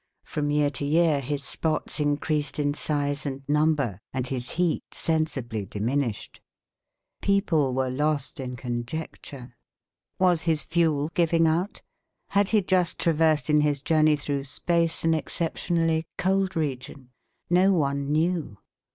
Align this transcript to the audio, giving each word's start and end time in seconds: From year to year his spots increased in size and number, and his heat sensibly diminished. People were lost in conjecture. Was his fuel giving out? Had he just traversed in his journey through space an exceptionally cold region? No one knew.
From 0.23 0.49
year 0.49 0.71
to 0.71 0.83
year 0.83 1.19
his 1.21 1.43
spots 1.43 1.99
increased 1.99 2.57
in 2.57 2.73
size 2.73 3.23
and 3.23 3.47
number, 3.47 3.99
and 4.11 4.25
his 4.25 4.49
heat 4.57 4.83
sensibly 4.95 5.63
diminished. 5.63 6.41
People 7.21 7.75
were 7.75 7.91
lost 7.91 8.39
in 8.39 8.55
conjecture. 8.55 9.55
Was 10.17 10.41
his 10.41 10.63
fuel 10.63 11.11
giving 11.13 11.45
out? 11.45 11.83
Had 12.29 12.49
he 12.49 12.63
just 12.63 12.97
traversed 12.99 13.47
in 13.47 13.61
his 13.61 13.83
journey 13.83 14.15
through 14.15 14.45
space 14.45 15.03
an 15.03 15.13
exceptionally 15.13 16.07
cold 16.17 16.55
region? 16.55 17.11
No 17.47 17.71
one 17.71 18.11
knew. 18.11 18.57